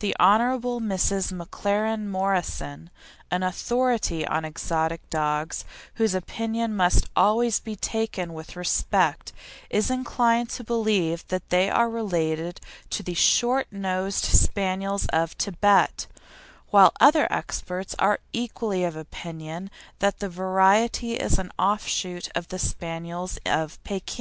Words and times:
The 0.00 0.16
Hon. 0.18 0.40
Mrs. 0.80 1.32
McLaren 1.32 2.06
Morrison, 2.08 2.90
an 3.30 3.44
authority 3.44 4.26
on 4.26 4.44
exotic 4.44 5.08
dogs 5.08 5.64
whose 5.94 6.16
opinion 6.16 6.74
must 6.74 7.06
always 7.14 7.60
be 7.60 7.76
taken 7.76 8.34
with 8.34 8.56
respect, 8.56 9.32
is 9.70 9.88
inclined 9.88 10.50
to 10.50 10.64
the 10.64 10.64
belief 10.64 11.28
that 11.28 11.48
they 11.50 11.70
are 11.70 11.88
related 11.88 12.60
to 12.90 13.04
the 13.04 13.14
short 13.14 13.68
nosed 13.70 14.24
Spaniels 14.24 15.06
of 15.12 15.34
Thibet; 15.34 16.08
while 16.70 16.92
other 16.98 17.28
experts 17.32 17.94
are 18.00 18.18
equally 18.32 18.82
of 18.82 18.96
opinion 18.96 19.70
that 20.00 20.18
the 20.18 20.28
variety 20.28 21.14
is 21.14 21.38
an 21.38 21.52
offshoot 21.56 22.28
from 22.34 22.46
the 22.48 22.58
Spaniels 22.58 23.38
of 23.46 23.80
Pekin. 23.84 24.16